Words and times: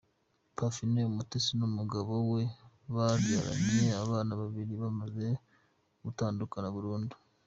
Parfine 0.55 0.99
Umutesi 1.11 1.51
n'umugabo 1.59 2.13
we 2.31 2.41
babyaranye 2.95 3.87
abana 4.03 4.31
babiri, 4.41 4.73
bamaze 4.83 5.25
gutandukana 6.03 6.69
burundu. 6.75 7.15